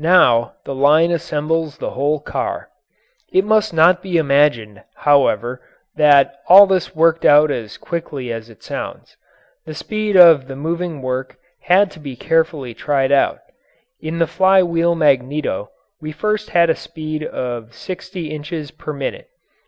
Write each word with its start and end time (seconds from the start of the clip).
Now 0.00 0.54
the 0.64 0.74
line 0.74 1.12
assembles 1.12 1.78
the 1.78 1.90
whole 1.90 2.18
car. 2.18 2.70
It 3.32 3.44
must 3.44 3.72
not 3.72 4.02
be 4.02 4.16
imagined, 4.16 4.82
however, 4.96 5.62
that 5.94 6.34
all 6.48 6.66
this 6.66 6.96
worked 6.96 7.24
out 7.24 7.52
as 7.52 7.76
quickly 7.78 8.32
as 8.32 8.50
it 8.50 8.64
sounds. 8.64 9.16
The 9.66 9.74
speed 9.74 10.16
of 10.16 10.48
the 10.48 10.56
moving 10.56 11.02
work 11.02 11.36
had 11.60 11.88
to 11.92 12.00
be 12.00 12.16
carefully 12.16 12.74
tried 12.74 13.12
out; 13.12 13.38
in 14.00 14.18
the 14.18 14.26
fly 14.26 14.60
wheel 14.60 14.96
magneto 14.96 15.70
we 16.00 16.10
first 16.10 16.50
had 16.50 16.68
a 16.68 16.74
speed 16.74 17.22
of 17.22 17.72
sixty 17.72 18.28
inches 18.32 18.72
per 18.72 18.92
minute. 18.92 19.28